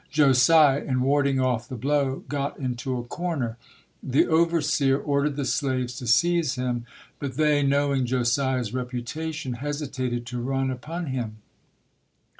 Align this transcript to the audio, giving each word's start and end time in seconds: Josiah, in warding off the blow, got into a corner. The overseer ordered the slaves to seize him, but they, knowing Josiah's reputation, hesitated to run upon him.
Josiah, 0.09 0.81
in 0.81 1.01
warding 1.01 1.39
off 1.39 1.67
the 1.69 1.75
blow, 1.75 2.23
got 2.27 2.57
into 2.57 2.97
a 2.97 3.03
corner. 3.03 3.57
The 4.01 4.25
overseer 4.25 4.97
ordered 4.99 5.35
the 5.35 5.45
slaves 5.45 5.95
to 5.97 6.07
seize 6.07 6.55
him, 6.55 6.87
but 7.19 7.35
they, 7.37 7.61
knowing 7.61 8.07
Josiah's 8.07 8.73
reputation, 8.73 9.53
hesitated 9.61 10.25
to 10.25 10.41
run 10.41 10.71
upon 10.71 11.05
him. 11.05 11.37